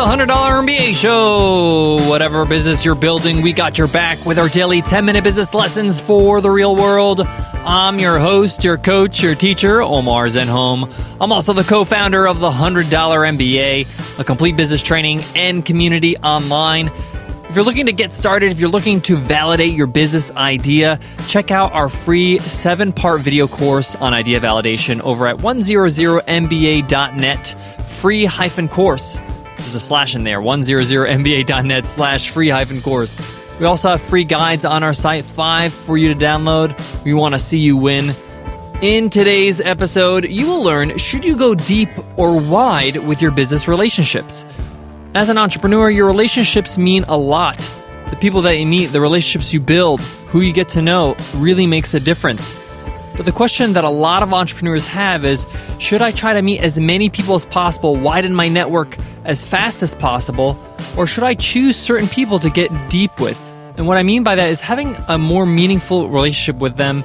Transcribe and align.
the 0.00 0.06
$100 0.06 0.26
MBA 0.26 0.94
show. 0.94 1.98
Whatever 2.08 2.46
business 2.46 2.86
you're 2.86 2.94
building, 2.94 3.42
we 3.42 3.52
got 3.52 3.76
your 3.76 3.86
back 3.86 4.24
with 4.24 4.38
our 4.38 4.48
daily 4.48 4.80
10 4.80 5.04
minute 5.04 5.22
business 5.22 5.52
lessons 5.52 6.00
for 6.00 6.40
the 6.40 6.48
real 6.48 6.74
world. 6.74 7.20
I'm 7.20 7.98
your 7.98 8.18
host, 8.18 8.64
your 8.64 8.78
coach, 8.78 9.22
your 9.22 9.34
teacher, 9.34 9.82
Omar 9.82 10.28
Zenhom. 10.28 10.90
I'm 11.20 11.32
also 11.32 11.52
the 11.52 11.64
co 11.64 11.84
founder 11.84 12.26
of 12.26 12.40
the 12.40 12.50
$100 12.50 12.86
MBA, 12.86 14.18
a 14.18 14.24
complete 14.24 14.56
business 14.56 14.82
training 14.82 15.20
and 15.36 15.66
community 15.66 16.16
online. 16.16 16.90
If 17.50 17.54
you're 17.54 17.66
looking 17.66 17.84
to 17.84 17.92
get 17.92 18.10
started, 18.10 18.52
if 18.52 18.58
you're 18.58 18.70
looking 18.70 19.02
to 19.02 19.16
validate 19.16 19.74
your 19.74 19.86
business 19.86 20.30
idea, 20.30 20.98
check 21.28 21.50
out 21.50 21.72
our 21.72 21.90
free 21.90 22.38
seven 22.38 22.94
part 22.94 23.20
video 23.20 23.46
course 23.46 23.96
on 23.96 24.14
idea 24.14 24.40
validation 24.40 25.02
over 25.02 25.26
at 25.26 25.36
100mba.net 25.36 27.54
free 28.00 28.24
hyphen 28.24 28.66
course. 28.66 29.20
There's 29.60 29.74
a 29.74 29.80
slash 29.80 30.16
in 30.16 30.24
there 30.24 30.40
100mba.net 30.40 31.86
slash 31.86 32.30
free 32.30 32.48
hyphen 32.48 32.80
course. 32.80 33.20
We 33.60 33.66
also 33.66 33.90
have 33.90 34.00
free 34.00 34.24
guides 34.24 34.64
on 34.64 34.82
our 34.82 34.94
site, 34.94 35.26
five 35.26 35.74
for 35.74 35.98
you 35.98 36.08
to 36.08 36.18
download. 36.18 37.04
We 37.04 37.12
want 37.12 37.34
to 37.34 37.38
see 37.38 37.58
you 37.58 37.76
win. 37.76 38.14
In 38.80 39.10
today's 39.10 39.60
episode, 39.60 40.24
you 40.24 40.48
will 40.48 40.62
learn 40.62 40.96
should 40.96 41.26
you 41.26 41.36
go 41.36 41.54
deep 41.54 41.90
or 42.16 42.40
wide 42.40 42.96
with 43.06 43.20
your 43.20 43.30
business 43.32 43.68
relationships? 43.68 44.46
As 45.14 45.28
an 45.28 45.36
entrepreneur, 45.36 45.90
your 45.90 46.06
relationships 46.06 46.78
mean 46.78 47.04
a 47.04 47.18
lot. 47.18 47.58
The 48.08 48.16
people 48.16 48.40
that 48.42 48.56
you 48.56 48.64
meet, 48.64 48.86
the 48.86 49.00
relationships 49.02 49.52
you 49.52 49.60
build, 49.60 50.00
who 50.00 50.40
you 50.40 50.54
get 50.54 50.68
to 50.70 50.80
know 50.80 51.16
really 51.34 51.66
makes 51.66 51.92
a 51.92 52.00
difference. 52.00 52.58
But 53.16 53.26
the 53.26 53.32
question 53.32 53.74
that 53.74 53.84
a 53.84 53.90
lot 53.90 54.22
of 54.22 54.32
entrepreneurs 54.32 54.86
have 54.86 55.24
is 55.24 55.46
should 55.78 56.02
I 56.02 56.10
try 56.10 56.32
to 56.32 56.42
meet 56.42 56.60
as 56.60 56.80
many 56.80 57.10
people 57.10 57.34
as 57.34 57.44
possible, 57.44 57.96
widen 57.96 58.34
my 58.34 58.48
network 58.48 58.96
as 59.24 59.44
fast 59.44 59.82
as 59.82 59.94
possible, 59.94 60.56
or 60.96 61.06
should 61.06 61.24
I 61.24 61.34
choose 61.34 61.76
certain 61.76 62.08
people 62.08 62.38
to 62.38 62.50
get 62.50 62.70
deep 62.88 63.20
with? 63.20 63.38
And 63.76 63.86
what 63.86 63.96
I 63.96 64.02
mean 64.02 64.22
by 64.22 64.34
that 64.34 64.50
is 64.50 64.60
having 64.60 64.96
a 65.08 65.18
more 65.18 65.46
meaningful 65.46 66.08
relationship 66.08 66.60
with 66.60 66.76
them, 66.76 67.04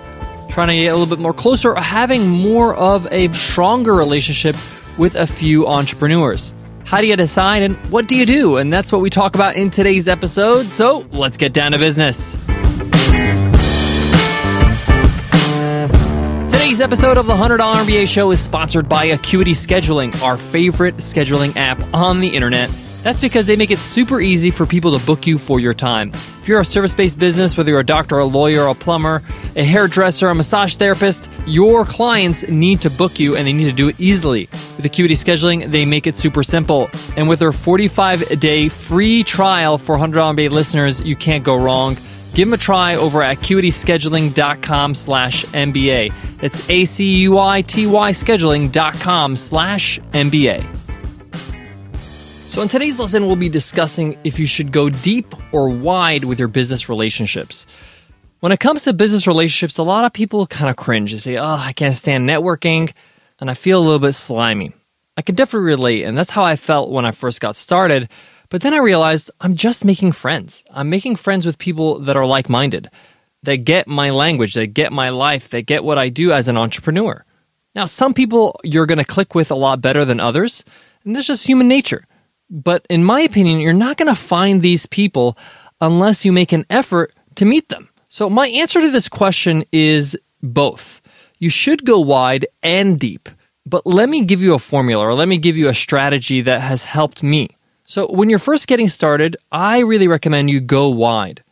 trying 0.49 0.69
to 0.69 0.75
get 0.75 0.87
a 0.87 0.95
little 0.95 1.13
bit 1.13 1.21
more 1.21 1.33
closer, 1.33 1.71
or 1.71 1.81
having 1.81 2.27
more 2.27 2.75
of 2.75 3.07
a 3.11 3.31
stronger 3.33 3.93
relationship 3.93 4.55
with 4.97 5.15
a 5.15 5.27
few 5.27 5.67
entrepreneurs. 5.67 6.53
How 6.85 7.01
do 7.01 7.07
you 7.07 7.15
decide 7.15 7.63
and 7.63 7.75
what 7.91 8.07
do 8.07 8.15
you 8.15 8.25
do? 8.25 8.57
And 8.57 8.71
that's 8.71 8.91
what 8.91 9.01
we 9.01 9.09
talk 9.09 9.35
about 9.35 9.55
in 9.55 9.71
today's 9.71 10.07
episode. 10.07 10.67
So 10.67 11.05
let's 11.11 11.35
get 11.35 11.51
down 11.51 11.71
to 11.71 11.79
business. 11.79 12.44
Today's 16.75 16.91
episode 16.91 17.17
of 17.17 17.25
the 17.25 17.33
$100 17.33 17.57
MBA 17.57 18.05
show 18.05 18.31
is 18.31 18.41
sponsored 18.41 18.89
by 18.89 19.05
Acuity 19.05 19.53
Scheduling, 19.53 20.21
our 20.21 20.37
favorite 20.37 20.97
scheduling 20.97 21.55
app 21.55 21.79
on 21.93 22.19
the 22.19 22.27
internet. 22.27 22.69
That's 23.01 23.17
because 23.17 23.47
they 23.47 23.55
make 23.55 23.71
it 23.71 23.79
super 23.79 24.19
easy 24.19 24.51
for 24.51 24.65
people 24.65 24.99
to 24.99 25.05
book 25.05 25.25
you 25.25 25.37
for 25.37 25.61
your 25.61 25.73
time. 25.73 26.09
If 26.09 26.49
you're 26.49 26.59
a 26.59 26.65
service 26.65 26.93
based 26.93 27.17
business, 27.17 27.55
whether 27.55 27.69
you're 27.69 27.79
a 27.79 27.85
doctor, 27.85 28.19
a 28.19 28.25
lawyer, 28.25 28.67
a 28.67 28.75
plumber, 28.75 29.21
a 29.55 29.63
hairdresser, 29.63 30.27
a 30.27 30.35
massage 30.35 30.75
therapist, 30.75 31.29
your 31.47 31.85
clients 31.85 32.45
need 32.49 32.81
to 32.81 32.89
book 32.89 33.21
you 33.21 33.37
and 33.37 33.47
they 33.47 33.53
need 33.53 33.69
to 33.69 33.71
do 33.71 33.87
it 33.87 33.97
easily. 33.97 34.49
With 34.75 34.83
Acuity 34.83 35.15
Scheduling, 35.15 35.71
they 35.71 35.85
make 35.85 36.07
it 36.07 36.17
super 36.17 36.43
simple. 36.43 36.89
And 37.15 37.29
with 37.29 37.39
their 37.39 37.53
45 37.53 38.37
day 38.41 38.67
free 38.67 39.23
trial 39.23 39.77
for 39.77 39.95
$100 39.95 40.11
MBA 40.35 40.49
listeners, 40.49 40.99
you 40.99 41.15
can't 41.15 41.45
go 41.45 41.55
wrong. 41.55 41.95
Give 42.35 42.49
them 42.49 42.53
a 42.53 42.57
try 42.57 42.97
over 42.97 43.21
at 43.21 43.37
acuityscheduling.com 43.37 44.93
slash 44.93 45.45
MBA. 45.45 46.13
That's 46.41 46.69
A-C-U-I-T-Y 46.69 48.11
scheduling.com 48.11 49.35
slash 49.37 49.99
MBA. 50.11 50.65
So 52.49 52.61
in 52.61 52.67
today's 52.67 52.99
lesson, 52.99 53.27
we'll 53.27 53.37
be 53.37 53.47
discussing 53.47 54.17
if 54.25 54.37
you 54.37 54.45
should 54.45 54.73
go 54.73 54.89
deep 54.89 55.33
or 55.53 55.69
wide 55.69 56.25
with 56.25 56.37
your 56.37 56.49
business 56.49 56.89
relationships. 56.89 57.65
When 58.41 58.51
it 58.51 58.59
comes 58.59 58.83
to 58.83 58.91
business 58.91 59.27
relationships, 59.27 59.77
a 59.77 59.83
lot 59.83 60.03
of 60.03 60.11
people 60.11 60.45
kind 60.45 60.69
of 60.69 60.75
cringe 60.75 61.13
and 61.13 61.21
say, 61.21 61.37
oh, 61.37 61.45
I 61.45 61.71
can't 61.71 61.93
stand 61.93 62.27
networking, 62.27 62.91
and 63.39 63.49
I 63.49 63.53
feel 63.53 63.79
a 63.79 63.83
little 63.83 63.99
bit 63.99 64.11
slimy. 64.11 64.73
I 65.15 65.21
can 65.21 65.35
definitely 65.35 65.67
relate, 65.67 66.03
and 66.03 66.17
that's 66.17 66.31
how 66.31 66.43
I 66.43 66.57
felt 66.57 66.91
when 66.91 67.05
I 67.05 67.11
first 67.11 67.39
got 67.39 67.55
started– 67.55 68.09
but 68.49 68.61
then 68.61 68.73
I 68.73 68.77
realized 68.77 69.31
I'm 69.41 69.55
just 69.55 69.85
making 69.85 70.11
friends. 70.11 70.63
I'm 70.71 70.89
making 70.89 71.15
friends 71.15 71.45
with 71.45 71.57
people 71.57 71.99
that 71.99 72.15
are 72.15 72.25
like 72.25 72.49
minded, 72.49 72.89
that 73.43 73.57
get 73.57 73.87
my 73.87 74.09
language, 74.11 74.53
that 74.53 74.67
get 74.67 74.91
my 74.91 75.09
life, 75.09 75.49
that 75.49 75.63
get 75.63 75.83
what 75.83 75.97
I 75.97 76.09
do 76.09 76.31
as 76.31 76.47
an 76.47 76.57
entrepreneur. 76.57 77.25
Now, 77.75 77.85
some 77.85 78.13
people 78.13 78.59
you're 78.63 78.85
going 78.85 78.99
to 78.99 79.05
click 79.05 79.35
with 79.35 79.51
a 79.51 79.55
lot 79.55 79.81
better 79.81 80.05
than 80.05 80.19
others, 80.19 80.63
and 81.03 81.15
that's 81.15 81.27
just 81.27 81.45
human 81.45 81.67
nature. 81.67 82.05
But 82.49 82.85
in 82.89 83.03
my 83.03 83.21
opinion, 83.21 83.59
you're 83.59 83.73
not 83.73 83.97
going 83.97 84.07
to 84.07 84.15
find 84.15 84.61
these 84.61 84.85
people 84.85 85.37
unless 85.81 86.23
you 86.23 86.31
make 86.31 86.53
an 86.53 86.65
effort 86.69 87.13
to 87.35 87.45
meet 87.45 87.69
them. 87.69 87.89
So, 88.07 88.29
my 88.29 88.47
answer 88.47 88.79
to 88.79 88.91
this 88.91 89.09
question 89.09 89.65
is 89.71 90.17
both. 90.41 91.01
You 91.39 91.49
should 91.49 91.85
go 91.85 91.99
wide 91.99 92.47
and 92.63 92.99
deep. 92.99 93.29
But 93.65 93.85
let 93.85 94.09
me 94.09 94.23
give 94.23 94.41
you 94.41 94.53
a 94.53 94.59
formula 94.59 95.03
or 95.03 95.15
let 95.15 95.27
me 95.27 95.37
give 95.37 95.57
you 95.57 95.67
a 95.67 95.73
strategy 95.73 96.41
that 96.41 96.61
has 96.61 96.83
helped 96.83 97.23
me. 97.23 97.49
So, 97.87 98.07
when 98.07 98.31
you're 98.31 98.39
first 98.39 98.65
getting 98.67 98.87
started, 98.87 99.37
I 99.51 99.77
really 99.77 100.07
recommend 100.07 100.49
you 100.49 100.59
go 100.59 100.89
wide. 100.89 101.43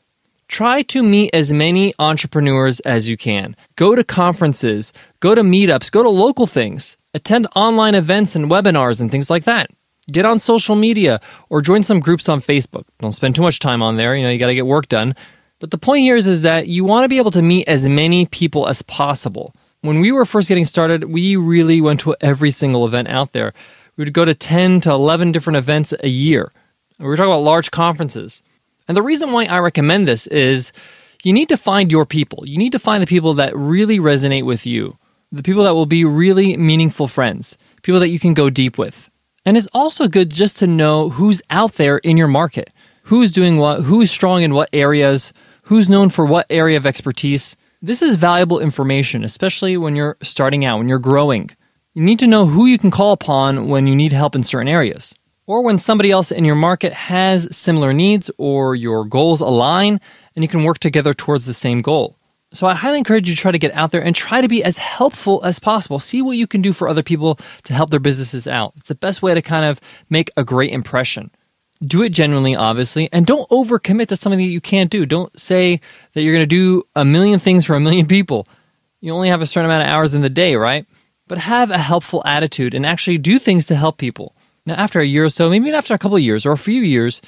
Try 0.48 0.82
to 0.82 1.04
meet 1.04 1.30
as 1.32 1.54
many 1.54 1.94
entrepreneurs 2.00 2.80
as 2.80 3.08
you 3.08 3.18
can. 3.18 3.56
Go 3.76 3.94
to 3.94 4.04
conferences, 4.04 4.94
go 5.20 5.36
to 5.36 5.44
meetups, 5.44 5.92
go 5.92 6.02
to 6.02 6.10
local 6.10 6.48
things, 6.48 6.98
attend 7.14 7.48
online 7.56 7.94
events 7.94 8.36
and 8.36 8.50
webinars 8.50 9.00
and 9.00 9.12
things 9.12 9.30
like 9.30 9.44
that. 9.44 9.70
Get 10.12 10.26
on 10.26 10.40
social 10.40 10.76
media 10.76 11.22
or 11.52 11.62
join 11.62 11.84
some 11.84 12.00
groups 12.00 12.28
on 12.28 12.42
Facebook. 12.42 12.86
Don't 12.98 13.12
spend 13.12 13.36
too 13.36 13.44
much 13.44 13.60
time 13.60 13.84
on 13.84 13.98
there, 13.98 14.16
you 14.16 14.24
know, 14.24 14.32
you 14.32 14.40
got 14.40 14.48
to 14.48 14.56
get 14.56 14.66
work 14.66 14.90
done. 14.90 15.16
But 15.60 15.70
the 15.70 15.78
point 15.78 16.02
here 16.02 16.16
is, 16.16 16.26
is 16.26 16.42
that 16.42 16.68
you 16.68 16.84
want 16.84 17.04
to 17.04 17.10
be 17.10 17.20
able 17.20 17.32
to 17.32 17.44
meet 17.44 17.68
as 17.68 17.88
many 17.88 18.26
people 18.26 18.68
as 18.68 18.82
possible. 18.82 19.54
When 19.82 20.00
we 20.00 20.12
were 20.12 20.26
first 20.26 20.50
getting 20.50 20.66
started, 20.66 21.04
we 21.04 21.36
really 21.36 21.80
went 21.80 22.00
to 22.00 22.16
every 22.22 22.50
single 22.50 22.88
event 22.88 23.08
out 23.08 23.34
there 23.34 23.54
we 23.96 24.04
would 24.04 24.14
go 24.14 24.26
to 24.26 24.34
10 24.34 24.82
to 24.82 24.92
11 24.92 25.32
different 25.32 25.58
events 25.58 25.94
a 26.00 26.10
year. 26.10 26.52
We 27.00 27.06
were 27.06 27.16
talking 27.16 27.32
about 27.32 27.44
large 27.44 27.72
conferences. 27.72 28.44
And 28.88 28.98
the 28.98 29.02
reason 29.02 29.32
why 29.32 29.46
I 29.46 29.60
recommend 29.60 30.08
this 30.08 30.28
is 30.28 30.72
you 31.24 31.34
need 31.34 31.50
to 31.50 31.58
find 31.58 31.92
your 31.92 32.06
people. 32.06 32.44
You 32.48 32.58
need 32.58 32.74
to 32.74 32.80
find 32.80 33.02
the 33.02 33.08
people 33.08 33.36
that 33.36 33.56
really 33.56 34.00
resonate 34.00 34.46
with 34.46 34.66
you, 34.66 34.98
the 35.32 35.44
people 35.44 35.64
that 35.64 35.74
will 35.74 35.86
be 35.86 36.06
really 36.06 36.58
meaningful 36.58 37.08
friends, 37.08 37.58
people 37.82 38.00
that 38.00 38.10
you 38.10 38.20
can 38.20 38.34
go 38.34 38.50
deep 38.50 38.78
with. 38.78 39.10
And 39.46 39.58
it's 39.58 39.68
also 39.74 40.08
good 40.08 40.32
just 40.32 40.58
to 40.60 40.68
know 40.68 41.10
who's 41.10 41.42
out 41.50 41.74
there 41.74 41.98
in 41.98 42.18
your 42.18 42.28
market, 42.28 42.72
who's 43.04 43.32
doing 43.32 43.58
what, 43.58 43.82
who's 43.82 44.12
strong 44.12 44.42
in 44.42 44.54
what 44.54 44.70
areas, 44.74 45.34
who's 45.64 45.90
known 45.90 46.10
for 46.10 46.26
what 46.26 46.48
area 46.50 46.78
of 46.78 46.86
expertise. 46.86 47.56
This 47.82 48.02
is 48.02 48.16
valuable 48.16 48.60
information, 48.60 49.24
especially 49.24 49.76
when 49.76 49.96
you're 49.96 50.18
starting 50.22 50.64
out, 50.64 50.78
when 50.78 50.88
you're 50.88 51.00
growing. 51.00 51.52
You 51.96 52.02
need 52.02 52.18
to 52.20 52.28
know 52.28 52.48
who 52.48 52.66
you 52.66 52.80
can 52.80 52.90
call 52.90 53.12
upon 53.12 53.68
when 53.68 53.86
you 53.86 53.96
need 53.96 54.14
help 54.14 54.34
in 54.34 54.42
certain 54.42 54.68
areas, 54.68 55.14
or 55.46 55.62
when 55.62 55.78
somebody 55.78 56.10
else 56.10 56.32
in 56.32 56.44
your 56.44 56.56
market 56.56 56.92
has 56.92 57.56
similar 57.56 57.94
needs 57.94 58.32
or 58.40 58.74
your 58.74 59.06
goals 59.06 59.42
align 59.42 60.02
and 60.36 60.44
you 60.44 60.50
can 60.50 60.64
work 60.64 60.80
together 60.80 61.14
towards 61.14 61.46
the 61.46 61.54
same 61.54 61.84
goal. 61.84 62.18
So 62.52 62.66
I 62.66 62.74
highly 62.74 62.98
encourage 62.98 63.30
you 63.30 63.36
to 63.36 63.40
try 63.40 63.52
to 63.52 63.60
get 63.60 63.76
out 63.76 63.92
there 63.92 64.02
and 64.02 64.16
try 64.16 64.42
to 64.42 64.48
be 64.48 64.64
as 64.64 64.80
helpful 64.80 65.44
as 65.44 65.60
possible. 65.60 66.00
See 66.00 66.24
what 66.24 66.36
you 66.36 66.48
can 66.48 66.64
do 66.64 66.74
for 66.74 66.90
other 66.90 67.04
people 67.04 67.38
to 67.66 67.76
help 67.76 67.92
their 67.92 68.00
businesses 68.00 68.48
out. 68.48 68.74
It's 68.78 68.90
the 68.90 68.96
best 68.96 69.22
way 69.22 69.36
to 69.36 69.44
kind 69.44 69.66
of 69.66 69.80
make 70.10 70.32
a 70.36 70.44
great 70.44 70.72
impression. 70.74 71.30
Do 71.86 72.02
it 72.02 72.10
genuinely, 72.10 72.56
obviously, 72.56 73.08
and 73.14 73.28
don't 73.28 73.48
overcommit 73.52 74.08
to 74.08 74.16
something 74.16 74.40
that 74.40 74.46
you 74.46 74.62
can't 74.62 74.90
do. 74.90 75.06
Don't 75.06 75.40
say 75.40 75.80
that 76.14 76.24
you're 76.24 76.34
going 76.34 76.42
to 76.42 76.48
do 76.48 76.88
a 76.96 77.06
million 77.06 77.38
things 77.38 77.66
for 77.66 77.76
a 77.76 77.80
million 77.80 78.08
people. 78.08 78.48
You 79.00 79.14
only 79.14 79.30
have 79.30 79.44
a 79.44 79.46
certain 79.46 79.70
amount 79.70 79.84
of 79.84 79.90
hours 79.90 80.16
in 80.16 80.22
the 80.22 80.30
day, 80.30 80.56
right? 80.56 80.88
But 81.28 81.38
have 81.38 81.72
a 81.72 81.78
helpful 81.78 82.22
attitude 82.26 82.74
and 82.74 82.86
actually 82.86 83.18
do 83.18 83.40
things 83.40 83.68
to 83.68 83.76
help 83.76 83.98
people. 83.98 84.36
Now, 84.66 84.76
after 84.76 85.00
a 85.00 85.06
year 85.06 85.26
or 85.26 85.30
so, 85.30 85.50
maybe 85.50 85.72
after 85.72 85.94
a 85.94 85.98
couple 85.98 86.18
of 86.18 86.24
years 86.24 86.46
or 86.46 86.52
a 86.52 86.58
few 86.58 86.82
years, 86.82 87.22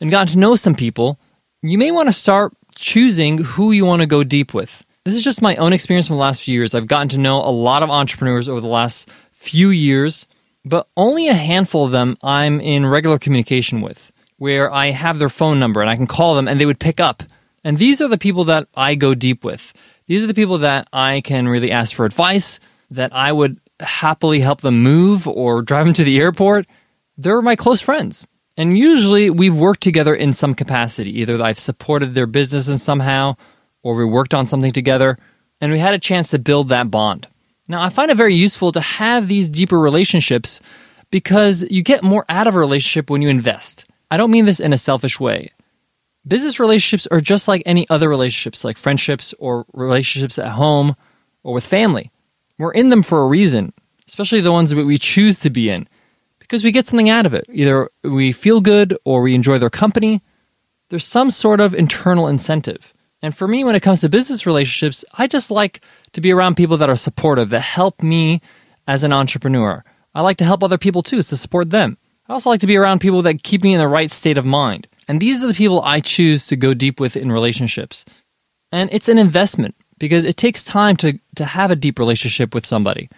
and 0.00 0.10
gotten 0.10 0.32
to 0.32 0.38
know 0.38 0.56
some 0.56 0.74
people, 0.74 1.18
you 1.62 1.78
may 1.78 1.90
want 1.90 2.08
to 2.08 2.12
start 2.12 2.52
choosing 2.74 3.38
who 3.38 3.72
you 3.72 3.84
want 3.84 4.00
to 4.00 4.06
go 4.06 4.22
deep 4.22 4.52
with. 4.52 4.84
This 5.04 5.14
is 5.14 5.24
just 5.24 5.42
my 5.42 5.56
own 5.56 5.72
experience 5.72 6.06
from 6.06 6.16
the 6.16 6.22
last 6.22 6.42
few 6.42 6.54
years. 6.54 6.74
I've 6.74 6.86
gotten 6.86 7.08
to 7.10 7.18
know 7.18 7.38
a 7.38 7.50
lot 7.50 7.82
of 7.82 7.90
entrepreneurs 7.90 8.48
over 8.48 8.60
the 8.60 8.66
last 8.66 9.08
few 9.32 9.70
years, 9.70 10.26
but 10.64 10.88
only 10.96 11.28
a 11.28 11.34
handful 11.34 11.84
of 11.84 11.92
them 11.92 12.16
I'm 12.22 12.60
in 12.60 12.84
regular 12.84 13.18
communication 13.18 13.80
with, 13.80 14.12
where 14.36 14.72
I 14.72 14.90
have 14.90 15.18
their 15.18 15.28
phone 15.28 15.58
number 15.58 15.80
and 15.80 15.88
I 15.88 15.96
can 15.96 16.06
call 16.06 16.34
them 16.34 16.48
and 16.48 16.60
they 16.60 16.66
would 16.66 16.80
pick 16.80 17.00
up. 17.00 17.22
And 17.64 17.78
these 17.78 18.00
are 18.00 18.08
the 18.08 18.18
people 18.18 18.44
that 18.44 18.68
I 18.74 18.94
go 18.94 19.14
deep 19.14 19.44
with. 19.44 19.72
These 20.06 20.22
are 20.22 20.28
the 20.28 20.34
people 20.34 20.58
that 20.58 20.88
I 20.92 21.20
can 21.20 21.48
really 21.48 21.70
ask 21.70 21.94
for 21.94 22.04
advice, 22.04 22.60
that 22.90 23.14
I 23.14 23.32
would 23.32 23.60
happily 23.80 24.40
help 24.40 24.60
them 24.60 24.82
move 24.82 25.26
or 25.26 25.62
drive 25.62 25.86
them 25.86 25.94
to 25.94 26.04
the 26.04 26.18
airport, 26.18 26.66
they're 27.16 27.42
my 27.42 27.56
close 27.56 27.80
friends. 27.80 28.28
And 28.56 28.78
usually 28.78 29.28
we've 29.30 29.56
worked 29.56 29.82
together 29.82 30.14
in 30.14 30.32
some 30.32 30.54
capacity. 30.54 31.20
Either 31.20 31.40
I've 31.42 31.58
supported 31.58 32.14
their 32.14 32.26
business 32.26 32.68
in 32.68 32.78
somehow, 32.78 33.36
or 33.82 33.94
we 33.94 34.04
worked 34.04 34.34
on 34.34 34.46
something 34.46 34.72
together, 34.72 35.18
and 35.60 35.72
we 35.72 35.78
had 35.78 35.94
a 35.94 35.98
chance 35.98 36.30
to 36.30 36.38
build 36.38 36.70
that 36.70 36.90
bond. 36.90 37.28
Now, 37.68 37.82
I 37.82 37.88
find 37.88 38.10
it 38.10 38.16
very 38.16 38.34
useful 38.34 38.72
to 38.72 38.80
have 38.80 39.28
these 39.28 39.48
deeper 39.48 39.78
relationships 39.78 40.60
because 41.10 41.64
you 41.70 41.82
get 41.82 42.02
more 42.02 42.24
out 42.28 42.46
of 42.46 42.56
a 42.56 42.58
relationship 42.58 43.10
when 43.10 43.22
you 43.22 43.28
invest. 43.28 43.86
I 44.10 44.16
don't 44.16 44.30
mean 44.30 44.44
this 44.44 44.60
in 44.60 44.72
a 44.72 44.78
selfish 44.78 45.18
way. 45.18 45.50
Business 46.26 46.58
relationships 46.58 47.06
are 47.08 47.20
just 47.20 47.48
like 47.48 47.62
any 47.66 47.88
other 47.88 48.08
relationships, 48.08 48.64
like 48.64 48.76
friendships 48.76 49.34
or 49.38 49.66
relationships 49.72 50.38
at 50.38 50.52
home 50.52 50.96
or 51.42 51.54
with 51.54 51.64
family. 51.64 52.10
We're 52.58 52.72
in 52.72 52.88
them 52.88 53.02
for 53.02 53.22
a 53.22 53.26
reason, 53.26 53.72
especially 54.08 54.40
the 54.40 54.52
ones 54.52 54.70
that 54.70 54.84
we 54.84 54.98
choose 54.98 55.40
to 55.40 55.50
be 55.50 55.70
in, 55.70 55.88
because 56.38 56.64
we 56.64 56.72
get 56.72 56.86
something 56.86 57.10
out 57.10 57.26
of 57.26 57.34
it. 57.34 57.44
Either 57.52 57.90
we 58.02 58.32
feel 58.32 58.60
good 58.60 58.96
or 59.04 59.22
we 59.22 59.34
enjoy 59.34 59.58
their 59.58 59.70
company. 59.70 60.22
There's 60.88 61.04
some 61.04 61.30
sort 61.30 61.60
of 61.60 61.74
internal 61.74 62.28
incentive. 62.28 62.94
And 63.22 63.36
for 63.36 63.48
me, 63.48 63.64
when 63.64 63.74
it 63.74 63.82
comes 63.82 64.02
to 64.02 64.08
business 64.08 64.46
relationships, 64.46 65.04
I 65.18 65.26
just 65.26 65.50
like 65.50 65.80
to 66.12 66.20
be 66.20 66.32
around 66.32 66.56
people 66.56 66.76
that 66.76 66.90
are 66.90 66.96
supportive, 66.96 67.48
that 67.50 67.60
help 67.60 68.02
me 68.02 68.40
as 68.86 69.02
an 69.02 69.12
entrepreneur. 69.12 69.84
I 70.14 70.20
like 70.20 70.36
to 70.38 70.44
help 70.44 70.62
other 70.62 70.78
people 70.78 71.02
too, 71.02 71.22
to 71.22 71.36
support 71.36 71.70
them. 71.70 71.98
I 72.28 72.32
also 72.32 72.50
like 72.50 72.60
to 72.60 72.66
be 72.66 72.76
around 72.76 73.00
people 73.00 73.22
that 73.22 73.42
keep 73.42 73.62
me 73.62 73.74
in 73.74 73.80
the 73.80 73.88
right 73.88 74.10
state 74.10 74.38
of 74.38 74.46
mind. 74.46 74.88
And 75.08 75.20
these 75.20 75.42
are 75.42 75.48
the 75.48 75.54
people 75.54 75.82
I 75.82 76.00
choose 76.00 76.46
to 76.48 76.56
go 76.56 76.74
deep 76.74 76.98
with 77.00 77.16
in 77.16 77.30
relationships. 77.30 78.04
And 78.72 78.88
it's 78.92 79.08
an 79.08 79.18
investment 79.18 79.76
because 79.98 80.24
it 80.24 80.36
takes 80.36 80.64
time 80.64 80.96
to, 80.96 81.18
to 81.36 81.44
have 81.44 81.70
a 81.70 81.76
deep 81.76 81.98
relationship 81.98 82.54
with 82.54 82.66
somebody. 82.66 83.08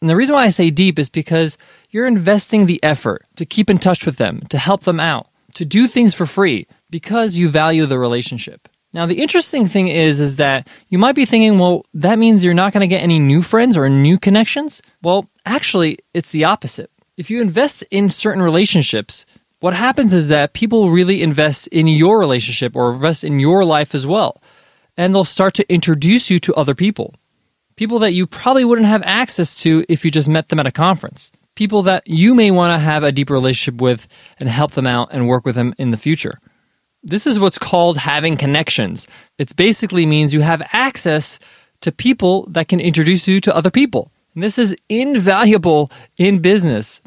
And 0.00 0.10
the 0.10 0.16
reason 0.16 0.34
why 0.34 0.44
I 0.44 0.50
say 0.50 0.70
deep 0.70 0.98
is 0.98 1.08
because 1.08 1.56
you're 1.90 2.06
investing 2.06 2.66
the 2.66 2.82
effort 2.82 3.24
to 3.36 3.46
keep 3.46 3.70
in 3.70 3.78
touch 3.78 4.04
with 4.04 4.16
them, 4.16 4.40
to 4.50 4.58
help 4.58 4.82
them 4.82 4.98
out, 4.98 5.28
to 5.54 5.64
do 5.64 5.86
things 5.86 6.12
for 6.12 6.26
free 6.26 6.66
because 6.90 7.36
you 7.36 7.48
value 7.48 7.86
the 7.86 7.98
relationship. 7.98 8.68
Now, 8.92 9.06
the 9.06 9.22
interesting 9.22 9.64
thing 9.64 9.88
is, 9.88 10.20
is 10.20 10.36
that 10.36 10.68
you 10.88 10.98
might 10.98 11.14
be 11.14 11.24
thinking, 11.24 11.58
well, 11.58 11.86
that 11.94 12.18
means 12.18 12.44
you're 12.44 12.52
not 12.52 12.72
going 12.72 12.82
to 12.82 12.86
get 12.86 13.02
any 13.02 13.18
new 13.18 13.40
friends 13.40 13.76
or 13.76 13.88
new 13.88 14.18
connections. 14.18 14.82
Well, 15.02 15.30
actually, 15.46 15.98
it's 16.12 16.32
the 16.32 16.44
opposite. 16.44 16.90
If 17.16 17.30
you 17.30 17.40
invest 17.40 17.84
in 17.90 18.10
certain 18.10 18.42
relationships, 18.42 19.24
what 19.60 19.74
happens 19.74 20.12
is 20.12 20.28
that 20.28 20.52
people 20.52 20.90
really 20.90 21.22
invest 21.22 21.68
in 21.68 21.86
your 21.86 22.18
relationship 22.18 22.74
or 22.74 22.92
invest 22.92 23.22
in 23.22 23.38
your 23.38 23.64
life 23.64 23.94
as 23.94 24.06
well. 24.06 24.41
And 24.96 25.14
they'll 25.14 25.24
start 25.24 25.54
to 25.54 25.72
introduce 25.72 26.30
you 26.30 26.38
to 26.40 26.54
other 26.54 26.74
people. 26.74 27.14
People 27.76 27.98
that 28.00 28.12
you 28.12 28.26
probably 28.26 28.64
wouldn't 28.64 28.86
have 28.86 29.02
access 29.04 29.60
to 29.62 29.84
if 29.88 30.04
you 30.04 30.10
just 30.10 30.28
met 30.28 30.48
them 30.48 30.60
at 30.60 30.66
a 30.66 30.72
conference. 30.72 31.32
People 31.54 31.82
that 31.82 32.06
you 32.06 32.34
may 32.34 32.50
want 32.50 32.74
to 32.74 32.78
have 32.78 33.02
a 33.02 33.12
deeper 33.12 33.34
relationship 33.34 33.80
with 33.80 34.08
and 34.38 34.48
help 34.48 34.72
them 34.72 34.86
out 34.86 35.08
and 35.12 35.28
work 35.28 35.44
with 35.44 35.54
them 35.54 35.74
in 35.78 35.90
the 35.90 35.96
future. 35.96 36.38
This 37.02 37.26
is 37.26 37.40
what's 37.40 37.58
called 37.58 37.96
having 37.96 38.36
connections. 38.36 39.08
It 39.38 39.56
basically 39.56 40.06
means 40.06 40.32
you 40.32 40.40
have 40.40 40.68
access 40.72 41.38
to 41.80 41.90
people 41.90 42.46
that 42.50 42.68
can 42.68 42.80
introduce 42.80 43.26
you 43.26 43.40
to 43.40 43.56
other 43.56 43.70
people. 43.70 44.12
And 44.34 44.42
this 44.42 44.58
is 44.58 44.76
invaluable 44.88 45.90
in 46.16 46.38
business. 46.38 47.00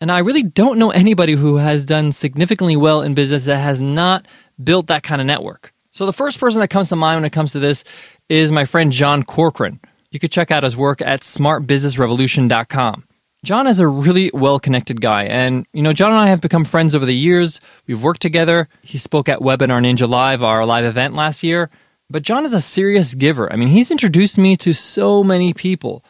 And 0.00 0.10
I 0.10 0.18
really 0.18 0.42
don't 0.42 0.78
know 0.78 0.90
anybody 0.90 1.34
who 1.34 1.56
has 1.56 1.84
done 1.84 2.12
significantly 2.12 2.76
well 2.76 3.02
in 3.02 3.14
business 3.14 3.44
that 3.44 3.58
has 3.58 3.80
not 3.80 4.26
built 4.62 4.88
that 4.88 5.02
kind 5.02 5.20
of 5.20 5.26
network. 5.26 5.72
So 5.90 6.06
the 6.06 6.12
first 6.12 6.38
person 6.38 6.60
that 6.60 6.68
comes 6.68 6.88
to 6.90 6.96
mind 6.96 7.18
when 7.18 7.24
it 7.24 7.32
comes 7.32 7.52
to 7.52 7.58
this 7.58 7.84
is 8.28 8.52
my 8.52 8.64
friend 8.64 8.92
John 8.92 9.24
Corcoran. 9.24 9.80
You 10.10 10.20
could 10.20 10.32
check 10.32 10.50
out 10.50 10.62
his 10.62 10.76
work 10.76 11.00
at 11.00 11.22
smartbusinessrevolution.com. 11.22 13.04
John 13.42 13.66
is 13.66 13.80
a 13.80 13.88
really 13.88 14.30
well 14.34 14.58
connected 14.58 15.00
guy. 15.00 15.24
And, 15.24 15.66
you 15.72 15.82
know, 15.82 15.92
John 15.92 16.12
and 16.12 16.20
I 16.20 16.28
have 16.28 16.40
become 16.40 16.64
friends 16.64 16.94
over 16.94 17.06
the 17.06 17.14
years. 17.14 17.60
We've 17.86 18.02
worked 18.02 18.20
together. 18.22 18.68
He 18.82 18.98
spoke 18.98 19.28
at 19.28 19.40
Webinar 19.40 19.82
Ninja 19.82 20.08
Live, 20.08 20.42
our 20.42 20.66
live 20.66 20.84
event 20.84 21.14
last 21.14 21.42
year. 21.42 21.70
But 22.10 22.22
John 22.22 22.44
is 22.44 22.52
a 22.52 22.60
serious 22.60 23.14
giver. 23.14 23.50
I 23.52 23.56
mean, 23.56 23.68
he's 23.68 23.90
introduced 23.90 24.36
me 24.36 24.56
to 24.58 24.72
so 24.74 25.24
many 25.24 25.54
people. 25.54 26.04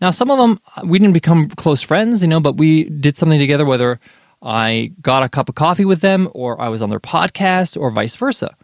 Now, 0.00 0.10
some 0.10 0.30
of 0.30 0.38
them, 0.38 0.58
uh, 0.76 0.82
we 0.84 0.98
didn't 0.98 1.14
become 1.14 1.48
close 1.48 1.82
friends, 1.82 2.22
you 2.22 2.28
know, 2.28 2.40
but 2.40 2.56
we 2.56 2.84
did 2.84 3.16
something 3.16 3.38
together, 3.38 3.64
whether 3.64 4.00
I 4.42 4.92
got 5.00 5.22
a 5.22 5.28
cup 5.28 5.48
of 5.48 5.54
coffee 5.54 5.84
with 5.84 6.00
them 6.00 6.28
or 6.32 6.60
I 6.60 6.68
was 6.68 6.82
on 6.82 6.90
their 6.90 7.00
podcast 7.00 7.80
or 7.80 7.90
vice 7.90 8.16
versa. 8.16 8.56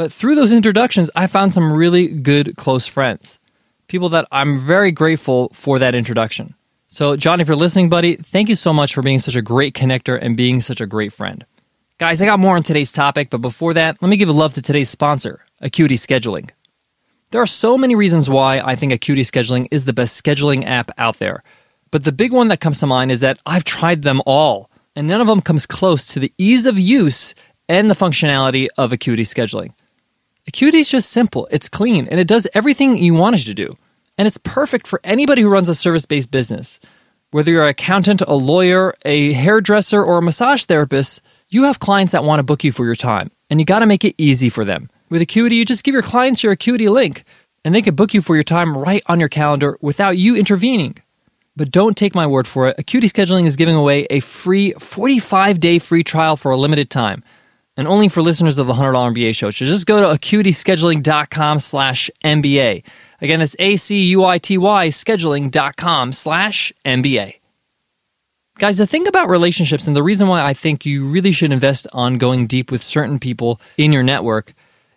But 0.00 0.14
through 0.14 0.34
those 0.34 0.50
introductions, 0.50 1.10
I 1.14 1.26
found 1.26 1.52
some 1.52 1.70
really 1.70 2.08
good 2.08 2.56
close 2.56 2.86
friends, 2.86 3.38
people 3.86 4.08
that 4.08 4.26
I'm 4.32 4.58
very 4.58 4.92
grateful 4.92 5.50
for 5.52 5.78
that 5.78 5.94
introduction. 5.94 6.54
So, 6.88 7.16
John, 7.16 7.38
if 7.38 7.48
you're 7.48 7.54
listening, 7.54 7.90
buddy, 7.90 8.16
thank 8.16 8.48
you 8.48 8.54
so 8.54 8.72
much 8.72 8.94
for 8.94 9.02
being 9.02 9.18
such 9.18 9.36
a 9.36 9.42
great 9.42 9.74
connector 9.74 10.18
and 10.18 10.38
being 10.38 10.62
such 10.62 10.80
a 10.80 10.86
great 10.86 11.12
friend. 11.12 11.44
Guys, 11.98 12.22
I 12.22 12.24
got 12.24 12.40
more 12.40 12.56
on 12.56 12.62
today's 12.62 12.92
topic, 12.92 13.28
but 13.28 13.42
before 13.42 13.74
that, 13.74 14.00
let 14.00 14.08
me 14.08 14.16
give 14.16 14.30
a 14.30 14.32
love 14.32 14.54
to 14.54 14.62
today's 14.62 14.88
sponsor, 14.88 15.44
Acuity 15.60 15.96
Scheduling. 15.96 16.48
There 17.30 17.42
are 17.42 17.46
so 17.46 17.76
many 17.76 17.94
reasons 17.94 18.30
why 18.30 18.60
I 18.60 18.76
think 18.76 18.92
Acuity 18.92 19.20
Scheduling 19.20 19.66
is 19.70 19.84
the 19.84 19.92
best 19.92 20.24
scheduling 20.24 20.64
app 20.64 20.90
out 20.96 21.18
there. 21.18 21.42
But 21.90 22.04
the 22.04 22.12
big 22.12 22.32
one 22.32 22.48
that 22.48 22.60
comes 22.60 22.80
to 22.80 22.86
mind 22.86 23.12
is 23.12 23.20
that 23.20 23.38
I've 23.44 23.64
tried 23.64 24.00
them 24.00 24.22
all, 24.24 24.70
and 24.96 25.06
none 25.06 25.20
of 25.20 25.26
them 25.26 25.42
comes 25.42 25.66
close 25.66 26.06
to 26.06 26.20
the 26.20 26.32
ease 26.38 26.64
of 26.64 26.78
use 26.78 27.34
and 27.68 27.90
the 27.90 27.94
functionality 27.94 28.68
of 28.78 28.94
Acuity 28.94 29.24
Scheduling. 29.24 29.74
Acuity 30.46 30.78
is 30.78 30.88
just 30.88 31.10
simple, 31.10 31.46
it's 31.50 31.68
clean, 31.68 32.08
and 32.08 32.18
it 32.18 32.26
does 32.26 32.46
everything 32.54 32.96
you 32.96 33.14
want 33.14 33.36
it 33.36 33.44
to 33.44 33.54
do. 33.54 33.76
And 34.16 34.26
it's 34.26 34.38
perfect 34.38 34.86
for 34.86 35.00
anybody 35.04 35.42
who 35.42 35.50
runs 35.50 35.68
a 35.68 35.74
service 35.74 36.06
based 36.06 36.30
business. 36.30 36.80
Whether 37.30 37.52
you're 37.52 37.64
an 37.64 37.68
accountant, 37.68 38.22
a 38.22 38.34
lawyer, 38.34 38.94
a 39.04 39.32
hairdresser, 39.32 40.02
or 40.02 40.18
a 40.18 40.22
massage 40.22 40.64
therapist, 40.64 41.22
you 41.48 41.64
have 41.64 41.78
clients 41.78 42.12
that 42.12 42.24
want 42.24 42.38
to 42.40 42.44
book 42.44 42.64
you 42.64 42.72
for 42.72 42.84
your 42.84 42.96
time, 42.96 43.30
and 43.50 43.60
you 43.60 43.66
got 43.66 43.80
to 43.80 43.86
make 43.86 44.04
it 44.04 44.14
easy 44.18 44.48
for 44.48 44.64
them. 44.64 44.88
With 45.10 45.22
Acuity, 45.22 45.56
you 45.56 45.64
just 45.64 45.84
give 45.84 45.92
your 45.92 46.02
clients 46.02 46.42
your 46.42 46.52
Acuity 46.52 46.88
link, 46.88 47.24
and 47.64 47.74
they 47.74 47.82
can 47.82 47.94
book 47.94 48.14
you 48.14 48.22
for 48.22 48.34
your 48.34 48.42
time 48.42 48.76
right 48.76 49.02
on 49.06 49.20
your 49.20 49.28
calendar 49.28 49.76
without 49.80 50.16
you 50.16 50.36
intervening. 50.36 50.96
But 51.54 51.70
don't 51.70 51.96
take 51.96 52.14
my 52.14 52.26
word 52.26 52.48
for 52.48 52.68
it. 52.68 52.76
Acuity 52.78 53.08
Scheduling 53.08 53.46
is 53.46 53.56
giving 53.56 53.74
away 53.74 54.06
a 54.08 54.20
free 54.20 54.72
45 54.72 55.60
day 55.60 55.78
free 55.78 56.02
trial 56.02 56.36
for 56.36 56.50
a 56.50 56.56
limited 56.56 56.90
time 56.90 57.22
and 57.76 57.88
only 57.88 58.08
for 58.08 58.22
listeners 58.22 58.58
of 58.58 58.66
the 58.66 58.72
$100 58.74 59.14
MBA 59.14 59.34
show. 59.34 59.50
So 59.50 59.64
just 59.64 59.86
go 59.86 60.00
to 60.00 60.18
acuityscheduling.com 60.18 61.58
slash 61.58 62.10
MBA. 62.24 62.84
Again, 63.20 63.40
it's 63.40 63.56
A-C-U-I-T-Y 63.58 64.88
scheduling.com 64.88 66.12
slash 66.12 66.72
MBA. 66.84 67.34
Guys, 68.58 68.78
the 68.78 68.86
thing 68.86 69.06
about 69.06 69.30
relationships 69.30 69.86
and 69.86 69.96
the 69.96 70.02
reason 70.02 70.28
why 70.28 70.44
I 70.44 70.52
think 70.52 70.84
you 70.84 71.08
really 71.08 71.32
should 71.32 71.52
invest 71.52 71.86
on 71.92 72.18
going 72.18 72.46
deep 72.46 72.70
with 72.70 72.82
certain 72.82 73.18
people 73.18 73.60
in 73.78 73.92
your 73.92 74.02
network 74.02 74.52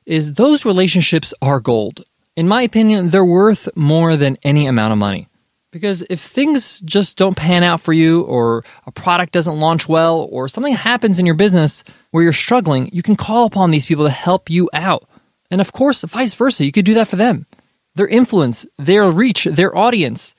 is 0.06 0.34
those 0.34 0.66
relationships 0.66 1.34
are 1.42 1.62
gold. 1.62 2.04
In 2.36 2.48
my 2.48 2.64
opinion, 2.64 3.10
they're 3.10 3.24
worth 3.24 3.70
more 3.78 4.18
than 4.18 4.38
any 4.44 4.66
amount 4.66 4.92
of 4.92 4.98
money. 4.98 5.30
Because 5.74 6.06
if 6.08 6.22
things 6.22 6.80
just 6.82 7.18
don't 7.18 7.36
pan 7.36 7.64
out 7.64 7.82
for 7.82 7.94
you, 7.94 8.22
or 8.22 8.64
a 8.86 8.92
product 8.92 9.34
doesn't 9.34 9.60
launch 9.60 9.90
well, 9.90 10.28
or 10.30 10.48
something 10.48 10.76
happens 10.76 11.18
in 11.18 11.26
your 11.26 11.34
business 11.34 11.84
where 12.12 12.22
you're 12.24 12.32
struggling, 12.32 12.92
you 12.94 13.02
can 13.02 13.16
call 13.16 13.46
upon 13.46 13.72
these 13.72 13.88
people 13.88 14.06
to 14.06 14.12
help 14.12 14.52
you 14.52 14.70
out. 14.72 15.10
And 15.50 15.60
of 15.60 15.72
course, 15.72 16.04
vice 16.04 16.36
versa, 16.36 16.64
you 16.64 16.72
could 16.72 16.86
do 16.86 16.94
that 16.94 17.08
for 17.08 17.16
them. 17.16 17.48
Their 17.96 18.08
influence, 18.08 18.68
their 18.78 19.10
reach, 19.10 19.46
their 19.46 19.76
audience, 19.76 20.36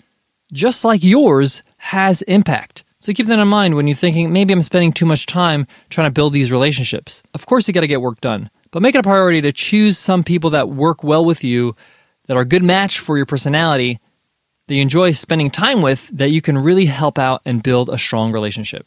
just 0.52 0.84
like 0.84 1.02
yours, 1.02 1.64
has 1.78 2.22
impact. 2.22 2.84
So 3.00 3.12
keep 3.12 3.26
that 3.26 3.40
in 3.40 3.48
mind 3.48 3.74
when 3.74 3.88
you're 3.88 3.96
thinking, 3.96 4.32
maybe 4.32 4.52
I'm 4.52 4.62
spending 4.62 4.92
too 4.92 5.04
much 5.04 5.26
time 5.26 5.66
trying 5.90 6.06
to 6.06 6.12
build 6.12 6.32
these 6.32 6.52
relationships. 6.52 7.24
Of 7.34 7.46
course, 7.46 7.66
you 7.66 7.74
got 7.74 7.80
to 7.80 7.88
get 7.88 8.00
work 8.00 8.20
done, 8.20 8.50
but 8.70 8.82
make 8.82 8.94
it 8.94 8.98
a 8.98 9.02
priority 9.02 9.40
to 9.40 9.50
choose 9.50 9.98
some 9.98 10.22
people 10.22 10.50
that 10.50 10.68
work 10.68 11.02
well 11.02 11.24
with 11.24 11.42
you, 11.42 11.74
that 12.26 12.36
are 12.36 12.42
a 12.42 12.46
good 12.46 12.62
match 12.62 13.00
for 13.00 13.16
your 13.16 13.26
personality, 13.26 13.98
that 14.66 14.74
you 14.76 14.80
enjoy 14.80 15.12
spending 15.12 15.50
time 15.50 15.82
with 15.82 16.08
that 16.08 16.30
you 16.30 16.40
can 16.40 16.56
really 16.56 16.86
help 16.86 17.18
out 17.18 17.42
and 17.44 17.62
build 17.62 17.90
a 17.90 17.98
strong 17.98 18.32
relationship. 18.32 18.86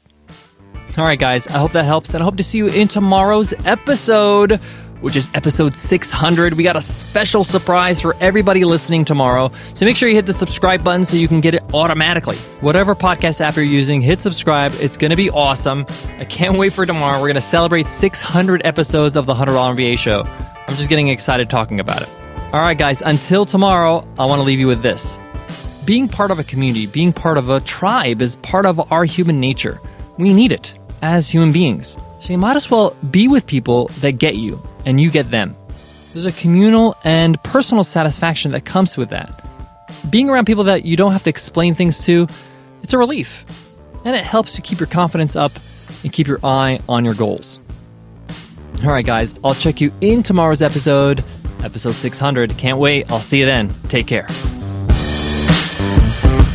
All 0.98 1.04
right, 1.04 1.20
guys, 1.20 1.46
I 1.48 1.60
hope 1.60 1.74
that 1.74 1.86
helps, 1.86 2.16
and 2.16 2.24
I 2.24 2.26
hope 2.26 2.38
to 2.38 2.44
see 2.44 2.58
you 2.58 2.68
in 2.68 2.88
tomorrow's 2.88 3.54
episode, 3.64 4.54
which 5.02 5.16
is 5.16 5.30
episode 5.36 5.76
600. 5.76 6.54
We 6.54 6.64
got 6.64 6.76
a 6.76 6.82
special 6.82 7.44
surprise 7.44 8.02
for 8.02 8.16
everybody 8.20 8.66
listening 8.66 9.06
tomorrow. 9.06 9.52
So 9.76 9.86
make 9.86 9.96
sure 9.96 10.10
you 10.10 10.16
hit 10.16 10.26
the 10.26 10.34
subscribe 10.34 10.84
button 10.84 11.06
so 11.06 11.16
you 11.16 11.28
can 11.28 11.42
get 11.42 11.54
it 11.54 11.62
automatically. 11.76 12.38
Whatever 12.62 12.96
podcast 12.96 13.40
app 13.40 13.56
you're 13.56 13.64
using, 13.64 14.02
hit 14.02 14.20
subscribe. 14.20 14.72
It's 14.80 14.98
going 14.98 15.12
to 15.12 15.16
be 15.16 15.30
awesome. 15.30 15.86
I 16.18 16.26
can't 16.26 16.58
wait 16.58 16.74
for 16.74 16.88
tomorrow. 16.88 17.18
We're 17.22 17.28
going 17.28 17.36
to 17.36 17.42
celebrate 17.42 17.88
600 17.88 18.66
episodes 18.66 19.16
of 19.16 19.28
the 19.28 19.36
$100 19.36 19.50
MBA 19.76 20.00
show. 20.00 20.24
I'm 20.68 20.76
just 20.76 20.90
getting 20.90 21.10
excited 21.10 21.52
talking 21.52 21.80
about 21.80 22.02
it. 22.02 22.10
All 22.52 22.62
right, 22.62 22.78
guys, 22.78 23.04
until 23.04 23.46
tomorrow, 23.46 24.08
I 24.18 24.26
want 24.26 24.40
to 24.40 24.44
leave 24.44 24.60
you 24.60 24.68
with 24.68 24.82
this 24.82 25.20
being 25.88 26.10
part 26.10 26.32
of 26.32 26.38
a 26.38 26.44
community, 26.44 26.86
being 26.86 27.14
part 27.14 27.38
of 27.38 27.50
a 27.50 27.62
tribe 27.62 28.22
is 28.22 28.36
part 28.36 28.66
of 28.66 28.92
our 28.92 29.06
human 29.06 29.40
nature. 29.40 29.80
We 30.18 30.34
need 30.34 30.52
it 30.52 30.78
as 31.02 31.30
human 31.30 31.54
beings. 31.54 31.98
So 32.20 32.34
you 32.34 32.38
might 32.38 32.58
as 32.58 32.70
well 32.70 32.94
be 33.10 33.30
with 33.30 33.48
people 33.48 33.88
that 34.02 34.20
get 34.20 34.36
you 34.36 34.62
and 34.86 35.00
you 35.00 35.10
get 35.10 35.32
them. 35.32 35.56
There's 36.12 36.26
a 36.26 36.34
communal 36.34 36.98
and 37.06 37.42
personal 37.42 37.86
satisfaction 37.86 38.52
that 38.52 38.66
comes 38.66 38.98
with 38.98 39.10
that. 39.12 39.32
Being 40.10 40.30
around 40.30 40.46
people 40.46 40.66
that 40.66 40.84
you 40.84 40.98
don't 40.98 41.14
have 41.14 41.24
to 41.24 41.30
explain 41.30 41.74
things 41.74 42.04
to, 42.04 42.28
it's 42.84 42.94
a 42.94 42.98
relief. 42.98 43.46
And 44.04 44.14
it 44.14 44.26
helps 44.26 44.58
you 44.58 44.64
keep 44.64 44.82
your 44.82 44.88
confidence 44.88 45.38
up 45.38 45.54
and 46.04 46.12
keep 46.12 46.28
your 46.28 46.40
eye 46.44 46.82
on 46.90 47.06
your 47.06 47.14
goals. 47.14 47.62
All 48.84 48.90
right, 48.90 49.06
guys, 49.06 49.36
I'll 49.42 49.56
check 49.56 49.80
you 49.80 49.94
in 50.02 50.22
tomorrow's 50.22 50.62
episode, 50.62 51.24
episode 51.64 51.94
600. 51.94 52.58
Can't 52.58 52.78
wait. 52.78 53.10
I'll 53.10 53.20
see 53.20 53.40
you 53.40 53.46
then. 53.46 53.74
Take 53.88 54.08
care. 54.08 54.28
Thank 56.20 56.42
you. 56.42 56.47